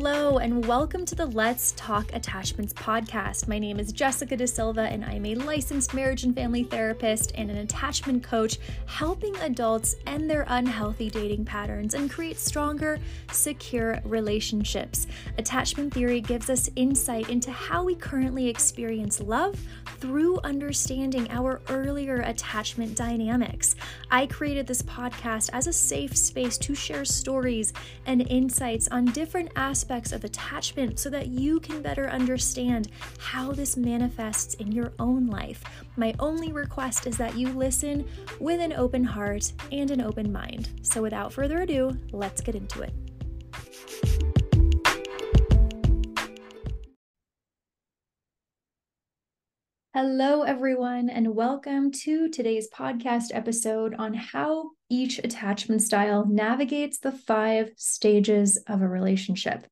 [0.00, 3.48] Hello, and welcome to the Let's Talk Attachments podcast.
[3.48, 7.50] My name is Jessica Da Silva, and I'm a licensed marriage and family therapist and
[7.50, 13.00] an attachment coach, helping adults end their unhealthy dating patterns and create stronger,
[13.32, 15.08] secure relationships.
[15.36, 19.58] Attachment theory gives us insight into how we currently experience love
[19.98, 23.74] through understanding our earlier attachment dynamics.
[24.12, 27.72] I created this podcast as a safe space to share stories
[28.06, 32.88] and insights on different aspects of attachment so that you can better understand
[33.18, 35.64] how this manifests in your own life.
[35.96, 38.06] My only request is that you listen
[38.38, 40.68] with an open heart and an open mind.
[40.82, 42.92] So, without further ado, let's get into it.
[50.00, 57.10] Hello, everyone, and welcome to today's podcast episode on how each attachment style navigates the
[57.10, 59.66] five stages of a relationship.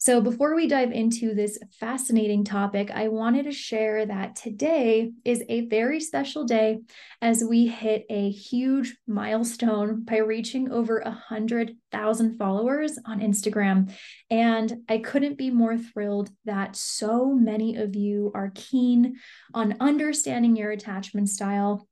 [0.00, 5.42] So, before we dive into this fascinating topic, I wanted to share that today is
[5.48, 6.78] a very special day
[7.20, 13.92] as we hit a huge milestone by reaching over 100,000 followers on Instagram.
[14.30, 19.16] And I couldn't be more thrilled that so many of you are keen
[19.52, 21.88] on understanding your attachment style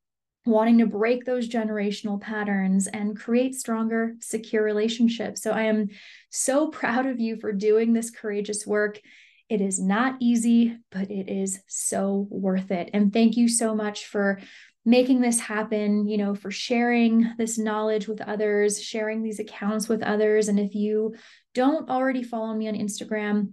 [0.47, 5.43] wanting to break those generational patterns and create stronger, secure relationships.
[5.43, 5.89] So I am
[6.31, 9.01] so proud of you for doing this courageous work.
[9.49, 12.91] It is not easy, but it is so worth it.
[12.95, 14.41] And thank you so much for
[14.85, 20.03] making this happen, you know, for sharing this knowledge with others, sharing these accounts with
[20.03, 20.47] others.
[20.47, 21.17] And if you
[21.55, 23.53] don't already follow me on Instagram,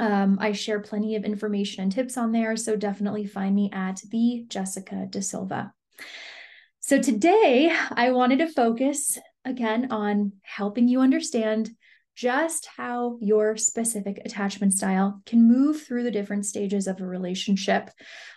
[0.00, 2.56] um, I share plenty of information and tips on there.
[2.56, 5.72] So definitely find me at the Jessica Da Silva.
[6.84, 11.70] So today I wanted to focus again on helping you understand
[12.16, 17.88] just how your specific attachment style can move through the different stages of a relationship.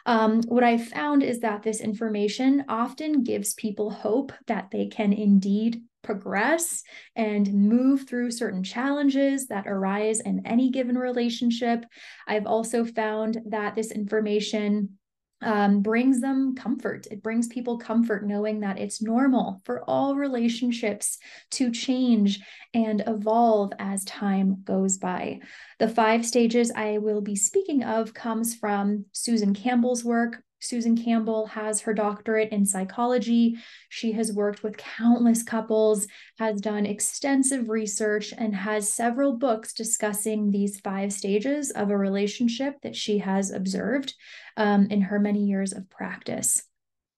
[0.06, 5.12] Um, what I found is that this information often gives people hope that they can
[5.12, 6.84] indeed progress
[7.16, 11.84] and move through certain challenges that arise in any given relationship.
[12.28, 15.00] I've also found that this information
[15.42, 17.08] um, brings them comfort.
[17.12, 21.18] It brings people comfort knowing that it's normal for all relationships
[21.52, 22.40] to change
[22.74, 25.40] and evolve as time goes by.
[25.80, 31.48] The five stages I will be speaking of comes from Susan Campbell's work, Susan Campbell
[31.48, 33.58] has her doctorate in psychology.
[33.90, 36.08] She has worked with countless couples,
[36.40, 42.76] has done extensive research, and has several books discussing these five stages of a relationship
[42.84, 44.14] that she has observed
[44.58, 46.64] um, in her many years of practice.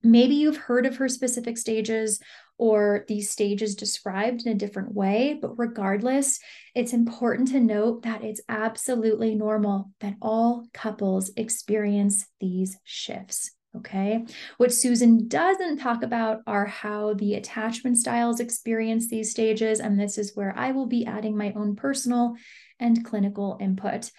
[0.03, 2.19] Maybe you've heard of her specific stages
[2.57, 6.40] or these stages described in a different way, but regardless,
[6.73, 13.51] it's important to note that it's absolutely normal that all couples experience these shifts.
[13.75, 14.25] Okay.
[14.57, 19.79] What Susan doesn't talk about are how the attachment styles experience these stages.
[19.79, 22.35] And this is where I will be adding my own personal
[22.79, 24.09] and clinical input.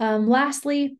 [0.00, 0.98] Um, lastly,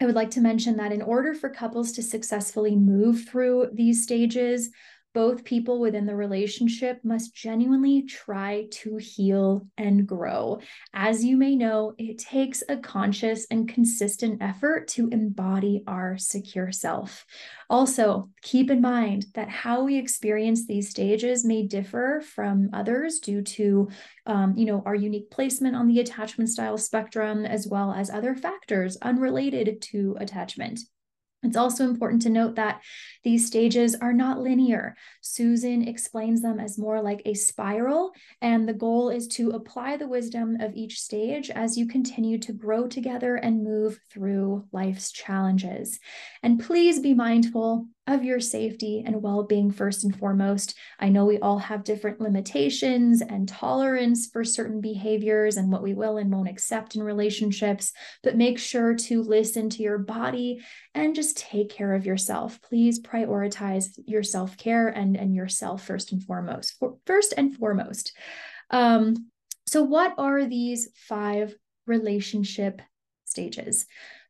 [0.00, 4.02] I would like to mention that in order for couples to successfully move through these
[4.02, 4.70] stages,
[5.16, 10.60] both people within the relationship must genuinely try to heal and grow.
[10.92, 16.70] As you may know, it takes a conscious and consistent effort to embody our secure
[16.70, 17.24] self.
[17.70, 23.40] Also, keep in mind that how we experience these stages may differ from others due
[23.40, 23.88] to,
[24.26, 28.34] um, you know, our unique placement on the attachment style spectrum, as well as other
[28.34, 30.80] factors unrelated to attachment.
[31.46, 32.82] It's also important to note that
[33.24, 34.96] these stages are not linear.
[35.20, 40.08] Susan explains them as more like a spiral, and the goal is to apply the
[40.08, 45.98] wisdom of each stage as you continue to grow together and move through life's challenges.
[46.42, 50.76] And please be mindful of your safety and well being first and foremost.
[51.00, 55.94] I know we all have different limitations and tolerance for certain behaviors and what we
[55.94, 57.92] will and won't accept in relationships,
[58.22, 60.60] but make sure to listen to your body
[60.94, 62.60] and just take care of yourself.
[62.62, 66.76] Please prioritize your self care and, and yourself first and foremost.
[66.78, 68.12] For, first and foremost.
[68.70, 69.30] Um,
[69.66, 71.54] so, what are these five
[71.86, 72.82] relationship
[73.24, 73.86] stages?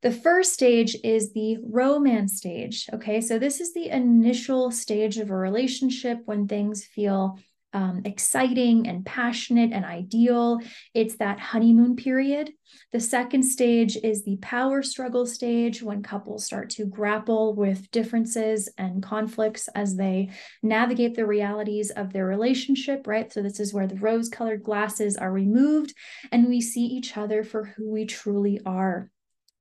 [0.07, 2.89] The first stage is the romance stage.
[2.93, 7.41] Okay, so this is the initial stage of a relationship when things feel
[7.73, 10.61] um, exciting and passionate and ideal.
[10.95, 12.53] It's that honeymoon period.
[12.93, 18.69] The second stage is the power struggle stage when couples start to grapple with differences
[18.79, 20.31] and conflicts as they
[20.63, 23.33] navigate the realities of their relationship, right?
[23.33, 25.95] So, this is where the rose colored glasses are removed
[26.31, 29.11] and we see each other for who we truly are.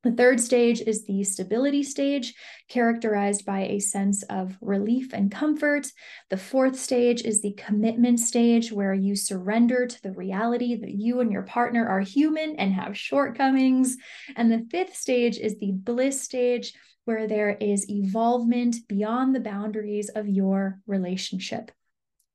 [0.06, 2.36] The third stage is the stability stage,
[2.69, 5.88] characterized by a sense of relief and comfort.
[6.30, 11.22] The fourth stage is the commitment stage, where you surrender to the reality that you
[11.22, 13.98] and your partner are human and have shortcomings.
[14.36, 16.74] And the fifth stage is the bliss stage,
[17.06, 21.72] where there is evolvement beyond the boundaries of your relationship.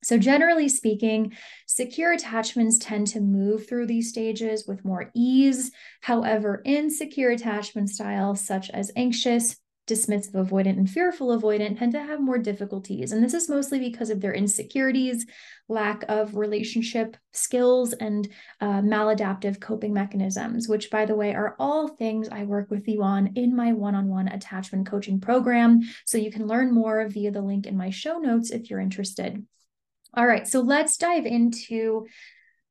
[0.03, 1.35] So, generally speaking,
[1.67, 5.71] secure attachments tend to move through these stages with more ease.
[6.01, 9.57] However, insecure attachment styles, such as anxious,
[9.87, 13.13] dismissive avoidant, and fearful avoidant, tend to have more difficulties.
[13.13, 15.27] And this is mostly because of their insecurities,
[15.69, 18.27] lack of relationship skills, and
[18.63, 23.03] uh, maladaptive coping mechanisms, which, by the way, are all things I work with you
[23.03, 25.81] on in my one on one attachment coaching program.
[26.07, 29.45] So, you can learn more via the link in my show notes if you're interested.
[30.15, 32.07] All right, so let's dive into.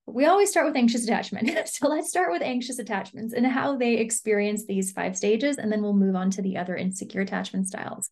[0.05, 1.67] We always start with anxious attachment.
[1.67, 5.81] so let's start with anxious attachments and how they experience these five stages, and then
[5.81, 8.09] we'll move on to the other insecure attachment styles.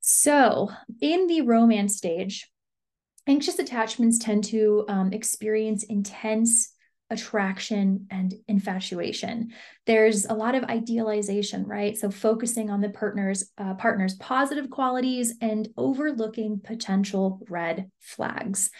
[0.00, 0.70] So,
[1.00, 2.48] in the romance stage,
[3.26, 6.72] anxious attachments tend to um, experience intense
[7.10, 9.50] attraction and infatuation
[9.86, 15.34] there's a lot of idealization right so focusing on the partner's uh, partner's positive qualities
[15.40, 18.70] and overlooking potential red flags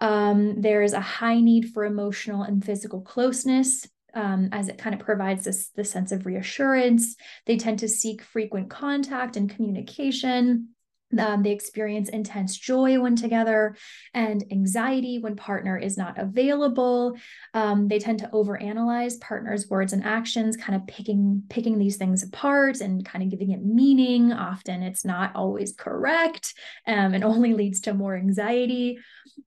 [0.00, 5.00] um, there's a high need for emotional and physical closeness um, as it kind of
[5.00, 7.14] provides this, this sense of reassurance.
[7.46, 10.70] They tend to seek frequent contact and communication.
[11.16, 13.76] Um, they experience intense joy when together
[14.12, 17.16] and anxiety when partner is not available.
[17.54, 22.22] Um, they tend to overanalyze partner's words and actions, kind of picking picking these things
[22.22, 24.32] apart and kind of giving it meaning.
[24.32, 26.52] Often it's not always correct
[26.86, 28.98] um, and only leads to more anxiety.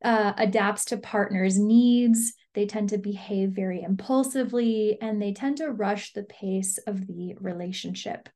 [0.04, 2.34] Uh, adapts to partner's needs.
[2.54, 7.36] They tend to behave very impulsively and they tend to rush the pace of the
[7.40, 8.30] relationship.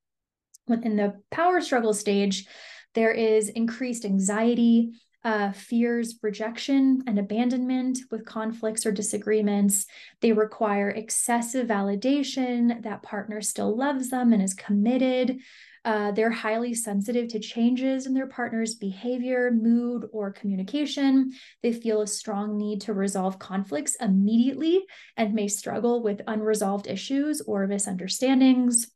[0.67, 2.47] In the power struggle stage,
[2.95, 4.93] there is increased anxiety,
[5.25, 9.87] uh, fears rejection and abandonment with conflicts or disagreements.
[10.21, 15.39] They require excessive validation that partner still loves them and is committed.
[15.83, 21.31] Uh, they're highly sensitive to changes in their partner's behavior, mood, or communication.
[21.61, 24.83] They feel a strong need to resolve conflicts immediately
[25.17, 28.91] and may struggle with unresolved issues or misunderstandings.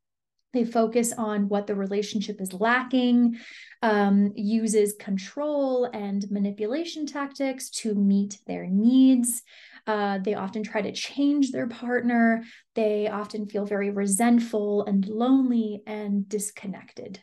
[0.52, 3.38] They focus on what the relationship is lacking,
[3.84, 9.44] um, uses control and manipulation tactics to meet their needs.
[9.86, 12.44] Uh, they often try to change their partner.
[12.76, 17.20] They often feel very resentful and lonely and disconnected.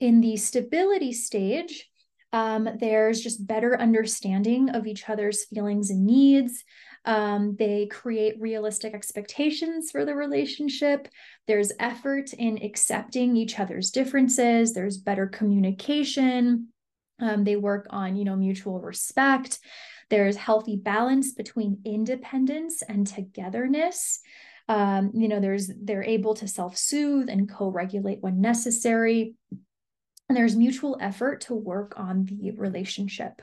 [0.00, 1.88] In the stability stage,
[2.32, 6.64] um, there's just better understanding of each other's feelings and needs.
[7.06, 11.08] Um, they create realistic expectations for the relationship.
[11.46, 14.72] There's effort in accepting each other's differences.
[14.72, 16.68] There's better communication.
[17.20, 19.60] Um, they work on, you know, mutual respect.
[20.10, 24.20] There's healthy balance between independence and togetherness.
[24.68, 29.34] Um, you know, there's they're able to self-soothe and co-regulate when necessary.
[30.28, 33.42] And there's mutual effort to work on the relationship.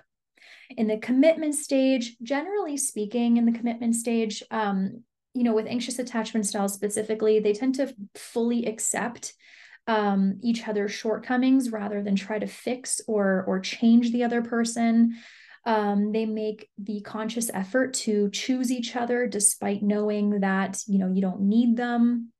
[0.69, 5.03] In the commitment stage, generally speaking, in the commitment stage, um,
[5.33, 9.33] you know, with anxious attachment styles specifically, they tend to fully accept
[9.87, 15.17] um, each other's shortcomings rather than try to fix or or change the other person.
[15.65, 21.11] Um, they make the conscious effort to choose each other despite knowing that you know
[21.11, 22.31] you don't need them.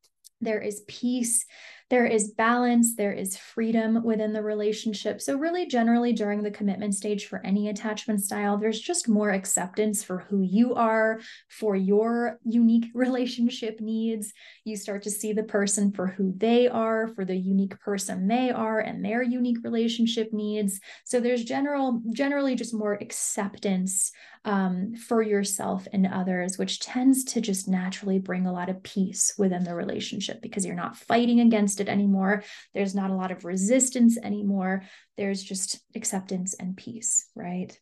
[0.41, 1.45] There is peace
[1.93, 5.21] there is balance, there is freedom within the relationship.
[5.21, 10.03] So, really, generally, during the commitment stage for any attachment style, there's just more acceptance
[10.03, 11.19] for who you are,
[11.49, 14.33] for your unique relationship needs.
[14.65, 18.49] You start to see the person for who they are, for the unique person they
[18.49, 20.79] are, and their unique relationship needs.
[21.03, 24.11] So, there's general, generally, just more acceptance
[24.45, 29.33] um, for yourself and others, which tends to just naturally bring a lot of peace
[29.37, 32.43] within the relationship because you're not fighting against it anymore.
[32.73, 34.83] There's not a lot of resistance anymore.
[35.17, 37.77] There's just acceptance and peace, right?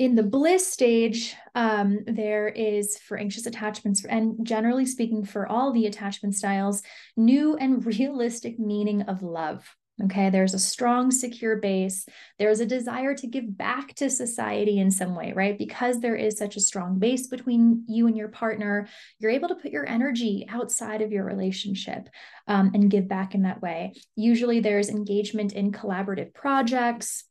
[0.00, 5.74] in the bliss stage, um, there is for anxious attachments, and generally speaking, for all
[5.74, 6.80] the attachment styles,
[7.18, 9.76] new and realistic meaning of love.
[10.04, 12.06] Okay, there's a strong, secure base.
[12.38, 15.58] There's a desire to give back to society in some way, right?
[15.58, 18.88] Because there is such a strong base between you and your partner,
[19.18, 22.08] you're able to put your energy outside of your relationship
[22.46, 23.92] um, and give back in that way.
[24.16, 27.24] Usually, there's engagement in collaborative projects,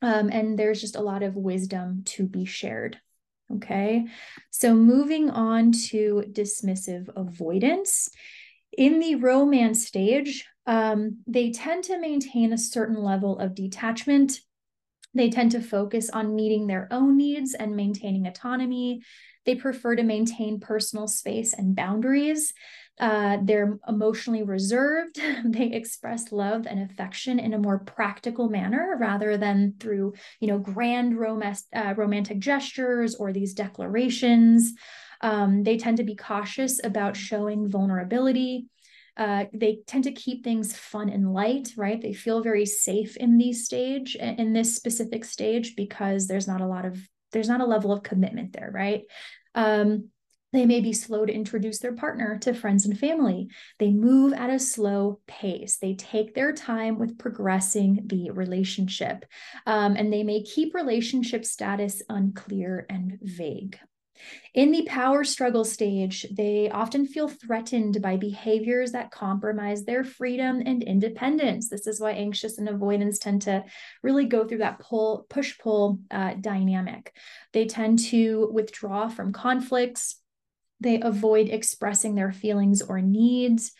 [0.00, 3.00] um, and there's just a lot of wisdom to be shared.
[3.56, 4.06] Okay,
[4.50, 8.08] so moving on to dismissive avoidance.
[8.76, 14.40] In the romance stage, um, they tend to maintain a certain level of detachment.
[15.14, 19.02] They tend to focus on meeting their own needs and maintaining autonomy.
[19.44, 22.52] They prefer to maintain personal space and boundaries.
[22.98, 25.20] Uh, they're emotionally reserved.
[25.44, 30.58] they express love and affection in a more practical manner rather than through, you know,
[30.58, 34.72] grand uh, romantic gestures or these declarations.
[35.20, 38.68] Um, they tend to be cautious about showing vulnerability.
[39.16, 42.00] Uh, they tend to keep things fun and light, right?
[42.00, 46.66] They feel very safe in these stage, in this specific stage, because there's not a
[46.66, 46.98] lot of
[47.32, 49.02] there's not a level of commitment there, right?
[49.54, 50.10] Um,
[50.54, 53.48] they may be slow to introduce their partner to friends and family.
[53.80, 55.78] They move at a slow pace.
[55.78, 59.26] They take their time with progressing the relationship.
[59.66, 63.76] Um, and they may keep relationship status unclear and vague.
[64.54, 70.62] In the power struggle stage, they often feel threatened by behaviors that compromise their freedom
[70.64, 71.68] and independence.
[71.68, 73.64] This is why anxious and avoidance tend to
[74.02, 77.16] really go through that pull, push pull uh, dynamic.
[77.52, 80.20] They tend to withdraw from conflicts.
[80.80, 83.72] They avoid expressing their feelings or needs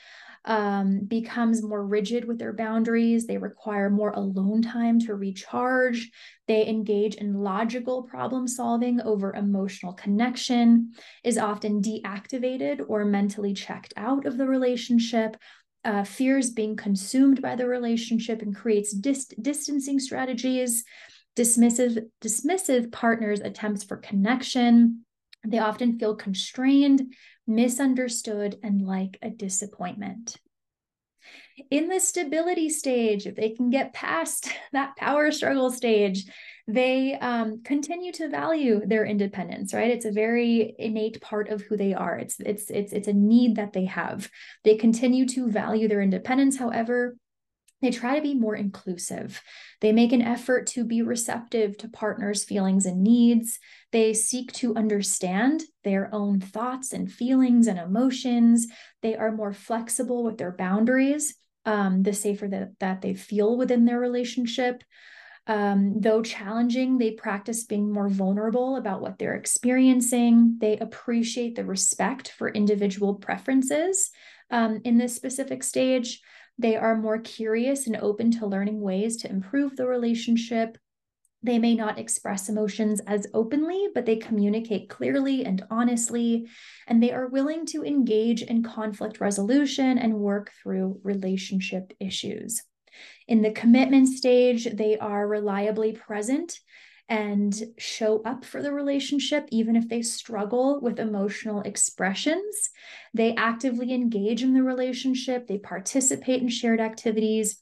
[0.45, 3.27] um, becomes more rigid with their boundaries.
[3.27, 6.11] They require more alone time to recharge.
[6.47, 13.95] They engage in logical problem solving over emotional connection, is often deactivated or mentally checked
[13.97, 15.37] out of the relationship.
[15.85, 20.85] Uh, fears being consumed by the relationship and creates dis- distancing strategies.
[21.37, 25.04] Dismissive, dismissive partners' attempts for connection.
[25.47, 27.15] They often feel constrained,
[27.47, 30.37] misunderstood, and like a disappointment.
[31.71, 36.25] In the stability stage, if they can get past that power struggle stage,
[36.67, 39.91] they um, continue to value their independence right?
[39.91, 42.19] It's a very innate part of who they are.
[42.19, 44.31] It's it's it's it's a need that they have.
[44.65, 46.57] They continue to value their independence.
[46.57, 47.17] However
[47.85, 49.43] they try to be more inclusive.
[49.81, 53.59] They make an effort to be receptive to partners' feelings and needs.
[53.93, 58.67] They seek to understand their own thoughts and feelings and emotions.
[59.03, 61.35] They are more flexible with their boundaries,
[61.67, 64.83] um, the safer that, that they feel within their relationship.
[65.47, 70.57] Um, though challenging, they practice being more vulnerable about what they're experiencing.
[70.59, 74.11] They appreciate the respect for individual preferences
[74.51, 76.23] um, in this specific stage.
[76.59, 80.79] They are more curious and open to learning ways to improve the relationship.
[81.43, 86.49] They may not express emotions as openly, but they communicate clearly and honestly,
[86.87, 92.63] and they are willing to engage in conflict resolution and work through relationship issues.
[93.27, 96.61] In the commitment stage, they are reliably present
[97.09, 102.71] and show up for the relationship, even if they struggle with emotional expressions.
[103.13, 107.61] They actively engage in the relationship, they participate in shared activities.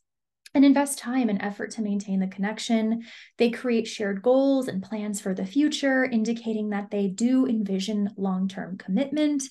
[0.54, 3.04] And invest time and effort to maintain the connection.
[3.38, 8.48] They create shared goals and plans for the future, indicating that they do envision long
[8.48, 9.44] term commitment.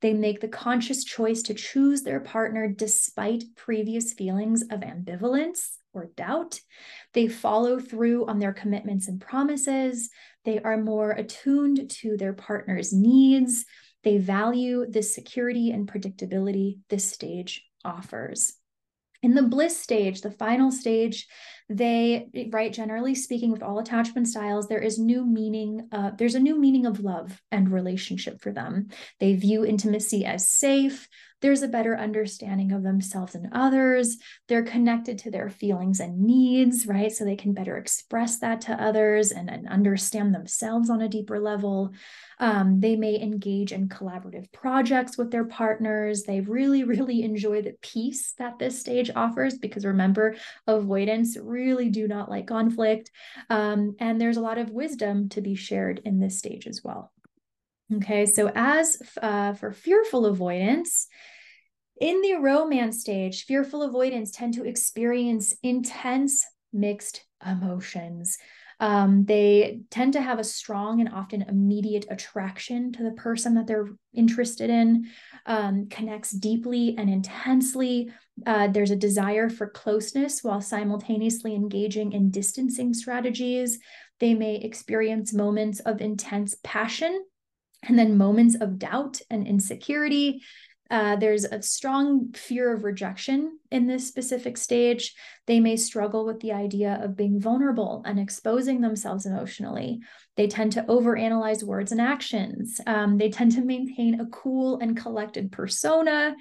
[0.00, 6.10] They make the conscious choice to choose their partner despite previous feelings of ambivalence or
[6.16, 6.60] doubt.
[7.14, 10.10] They follow through on their commitments and promises.
[10.44, 13.64] They are more attuned to their partner's needs.
[14.04, 18.54] They value the security and predictability this stage offers.
[19.22, 21.26] In the bliss stage, the final stage,
[21.68, 26.40] they, right, generally speaking, with all attachment styles, there is new meaning, uh, there's a
[26.40, 28.88] new meaning of love and relationship for them.
[29.20, 31.08] They view intimacy as safe,
[31.40, 34.16] there's a better understanding of themselves and others.
[34.48, 37.12] They're connected to their feelings and needs, right?
[37.12, 41.38] So they can better express that to others and, and understand themselves on a deeper
[41.38, 41.92] level.
[42.40, 46.24] Um, they may engage in collaborative projects with their partners.
[46.24, 51.57] They really, really enjoy the peace that this stage offers because remember, avoidance really
[51.90, 53.10] do not like conflict.
[53.50, 57.12] Um, and there's a lot of wisdom to be shared in this stage as well.
[57.94, 61.08] Okay, so as uh, for fearful avoidance,
[62.00, 68.36] in the romance stage, fearful avoidance tend to experience intense mixed emotions.
[68.80, 73.66] Um, they tend to have a strong and often immediate attraction to the person that
[73.66, 75.06] they're interested in,
[75.46, 78.12] um, connects deeply and intensely.
[78.46, 83.78] Uh, there's a desire for closeness while simultaneously engaging in distancing strategies.
[84.20, 87.24] They may experience moments of intense passion
[87.82, 90.42] and then moments of doubt and insecurity.
[90.90, 95.14] Uh, there's a strong fear of rejection in this specific stage.
[95.46, 100.00] They may struggle with the idea of being vulnerable and exposing themselves emotionally.
[100.36, 102.80] They tend to overanalyze words and actions.
[102.86, 106.34] Um, they tend to maintain a cool and collected persona.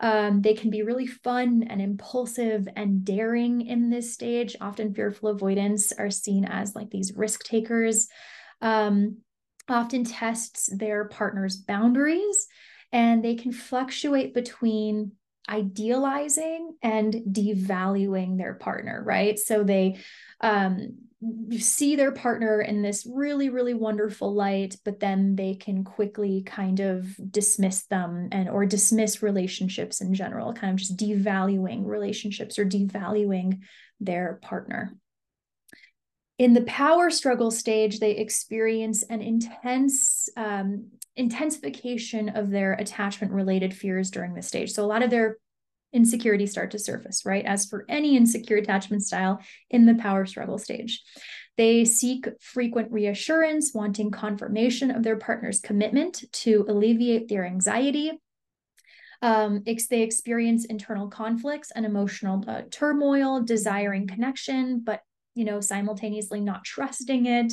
[0.00, 4.56] Um, they can be really fun and impulsive and daring in this stage.
[4.60, 8.08] Often, fearful avoidance are seen as like these risk takers.
[8.60, 9.18] Um,
[9.68, 12.48] often tests their partner's boundaries
[12.92, 15.12] and they can fluctuate between
[15.48, 19.38] idealizing and devaluing their partner right?
[19.38, 19.98] So they
[20.40, 20.96] um,
[21.58, 26.80] see their partner in this really really wonderful light but then they can quickly kind
[26.80, 32.64] of dismiss them and or dismiss relationships in general kind of just devaluing relationships or
[32.64, 33.60] devaluing
[34.00, 34.96] their partner
[36.42, 43.72] in the power struggle stage they experience an intense um, intensification of their attachment related
[43.72, 44.72] fears during this stage.
[44.72, 45.36] So a lot of their
[45.92, 47.44] insecurities start to surface, right?
[47.44, 49.38] As for any insecure attachment style
[49.70, 51.04] in the power struggle stage.
[51.56, 58.10] They seek frequent reassurance, wanting confirmation of their partner's commitment to alleviate their anxiety.
[59.20, 65.02] Um, they experience internal conflicts and emotional uh, turmoil, desiring connection, but
[65.34, 67.52] you know simultaneously not trusting it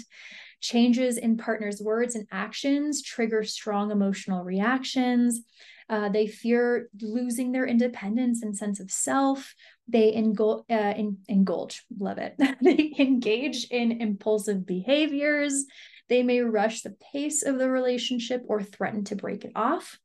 [0.62, 5.40] Changes in partners' words and actions trigger strong emotional reactions.
[5.88, 9.56] Uh, they fear losing their independence and sense of self.
[9.88, 10.94] They engul- uh,
[11.30, 12.36] indulge, love it.
[12.62, 15.66] they engage in impulsive behaviors.
[16.10, 19.98] They may rush the pace of the relationship or threaten to break it off.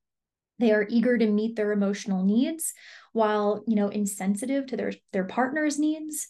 [0.61, 2.73] They are eager to meet their emotional needs
[3.13, 6.29] while, you know, insensitive to their, their partner's needs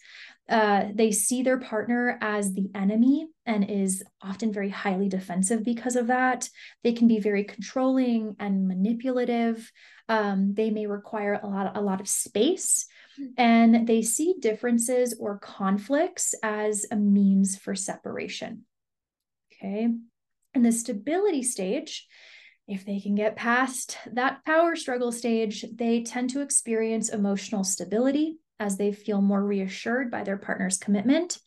[0.48, 5.96] uh, they see their partner as the enemy and is often very highly defensive because
[5.96, 6.48] of that.
[6.82, 9.72] They can be very controlling and manipulative.
[10.08, 12.86] Um, they may require a lot, a lot of space,
[13.38, 18.64] and they see differences or conflicts as a means for separation.
[19.52, 19.88] Okay.
[20.54, 22.06] In the stability stage,
[22.68, 28.38] if they can get past that power struggle stage, they tend to experience emotional stability
[28.60, 31.38] as they feel more reassured by their partner's commitment.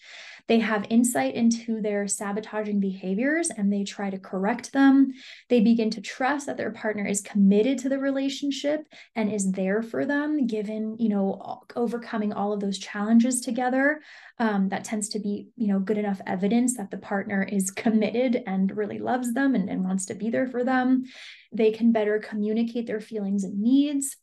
[0.47, 5.11] They have insight into their sabotaging behaviors and they try to correct them.
[5.49, 9.81] They begin to trust that their partner is committed to the relationship and is there
[9.81, 14.01] for them, given, you know, overcoming all of those challenges together.
[14.39, 18.41] Um, that tends to be, you know, good enough evidence that the partner is committed
[18.47, 21.03] and really loves them and, and wants to be there for them.
[21.51, 24.15] They can better communicate their feelings and needs.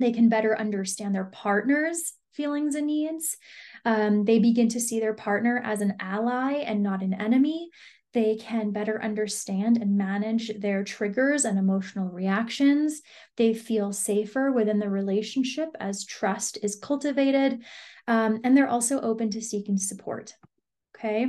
[0.00, 3.36] They can better understand their partner's feelings and needs.
[3.84, 7.68] Um, they begin to see their partner as an ally and not an enemy.
[8.12, 13.02] They can better understand and manage their triggers and emotional reactions.
[13.36, 17.62] They feel safer within the relationship as trust is cultivated.
[18.08, 20.32] Um, and they're also open to seeking support.
[20.96, 21.26] Okay.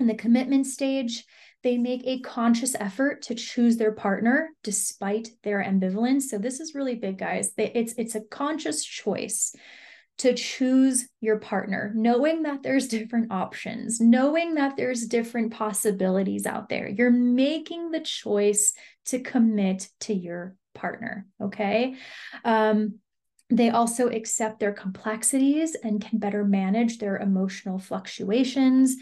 [0.00, 1.24] In the commitment stage,
[1.62, 6.22] they make a conscious effort to choose their partner despite their ambivalence.
[6.22, 7.52] So this is really big, guys.
[7.56, 9.54] It's it's a conscious choice
[10.18, 16.68] to choose your partner, knowing that there's different options, knowing that there's different possibilities out
[16.68, 16.88] there.
[16.88, 18.74] You're making the choice
[19.06, 21.26] to commit to your partner.
[21.40, 21.96] Okay.
[22.44, 22.98] Um,
[23.58, 28.96] they also accept their complexities and can better manage their emotional fluctuations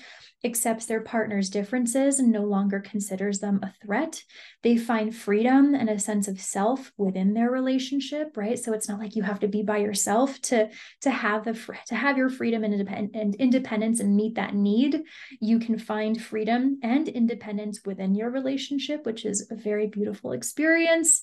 [0.44, 4.24] accepts their partner's differences and no longer considers them a threat.
[4.62, 8.58] They find freedom and a sense of self within their relationship, right?
[8.58, 10.70] So it's not like you have to be by yourself to
[11.02, 11.58] to have the
[11.88, 15.02] to have your freedom and, independ- and independence and meet that need.
[15.40, 21.22] You can find freedom and independence within your relationship, which is a very beautiful experience.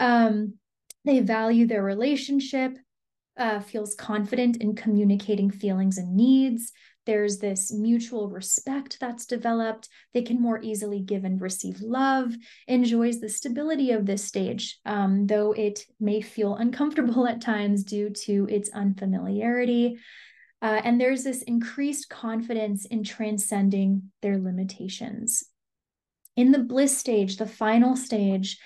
[0.00, 0.54] Um,
[1.06, 2.76] they value their relationship,
[3.38, 6.72] uh, feels confident in communicating feelings and needs,
[7.06, 9.88] there's this mutual respect that's developed.
[10.12, 12.34] They can more easily give and receive love,
[12.66, 18.10] enjoys the stability of this stage, um, though it may feel uncomfortable at times due
[18.10, 19.98] to its unfamiliarity.
[20.60, 25.44] Uh, and there's this increased confidence in transcending their limitations.
[26.34, 28.58] In the bliss stage, the final stage,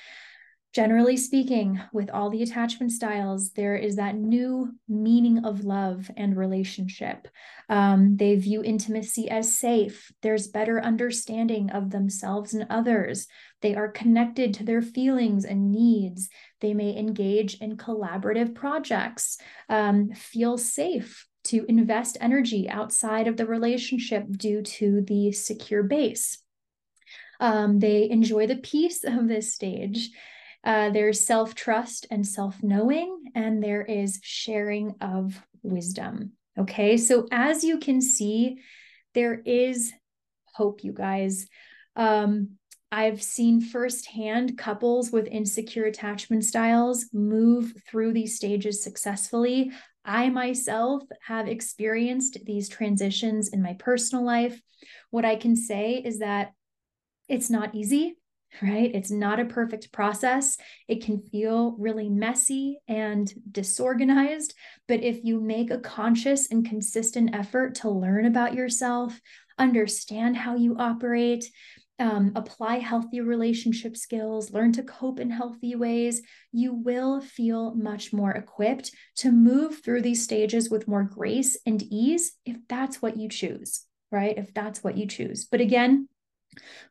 [0.72, 6.36] generally speaking, with all the attachment styles, there is that new meaning of love and
[6.36, 7.26] relationship.
[7.68, 10.12] Um, they view intimacy as safe.
[10.22, 13.26] There's better understanding of themselves and others.
[13.62, 16.28] They are connected to their feelings and needs.
[16.60, 23.46] They may engage in collaborative projects, um, feel safe to invest energy outside of the
[23.46, 26.38] relationship due to the secure base.
[27.40, 30.10] Um, they enjoy the peace of this stage.
[30.62, 36.32] Uh, there's self trust and self knowing, and there is sharing of wisdom.
[36.58, 38.58] Okay, so as you can see,
[39.14, 39.92] there is
[40.54, 41.46] hope, you guys.
[41.96, 42.58] Um,
[42.92, 49.70] I've seen firsthand couples with insecure attachment styles move through these stages successfully.
[50.04, 54.60] I myself have experienced these transitions in my personal life.
[55.10, 56.52] What I can say is that
[57.28, 58.16] it's not easy
[58.62, 58.90] right?
[58.94, 60.56] It's not a perfect process.
[60.88, 64.54] It can feel really messy and disorganized.
[64.88, 69.20] But if you make a conscious and consistent effort to learn about yourself,
[69.58, 71.50] understand how you operate,
[72.00, 78.12] um, apply healthy relationship skills, learn to cope in healthy ways, you will feel much
[78.12, 83.18] more equipped to move through these stages with more grace and ease if that's what
[83.18, 84.36] you choose, right?
[84.38, 85.44] If that's what you choose.
[85.44, 86.08] But again,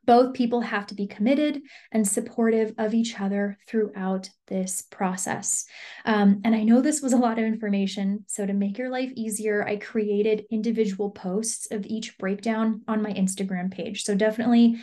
[0.05, 5.65] both people have to be committed and supportive of each other throughout this process.
[6.05, 8.25] Um, and I know this was a lot of information.
[8.27, 13.13] So, to make your life easier, I created individual posts of each breakdown on my
[13.13, 14.03] Instagram page.
[14.03, 14.79] So, definitely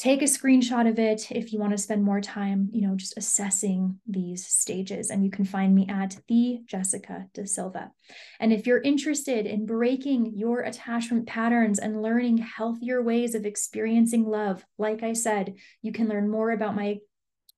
[0.00, 3.18] take a screenshot of it if you want to spend more time, you know, just
[3.18, 5.10] assessing these stages.
[5.10, 7.92] And you can find me at the Jessica Da Silva.
[8.40, 14.24] And if you're interested in breaking your attachment patterns and learning healthier ways of experiencing
[14.24, 17.00] love, like I said, you can learn more about my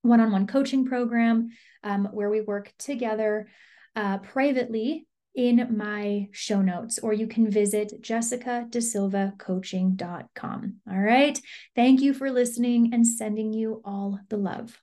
[0.03, 1.51] one on one coaching program
[1.85, 3.47] um, where we work together
[3.95, 10.75] uh, privately in my show notes, or you can visit jessicadasilvacoaching.com.
[10.91, 11.39] All right.
[11.75, 14.81] Thank you for listening and sending you all the love.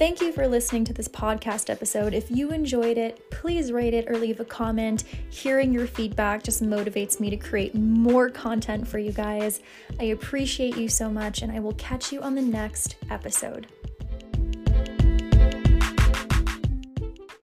[0.00, 2.14] Thank you for listening to this podcast episode.
[2.14, 5.04] If you enjoyed it, please rate it or leave a comment.
[5.28, 9.60] Hearing your feedback just motivates me to create more content for you guys.
[9.98, 13.66] I appreciate you so much, and I will catch you on the next episode.